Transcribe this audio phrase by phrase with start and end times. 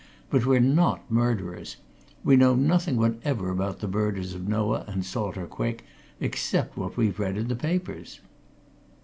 [0.31, 1.75] but we're not murderers.
[2.23, 5.83] We know nothing whatever about the murders of Noah and Salter Quick
[6.19, 8.19] except what we've read in the papers."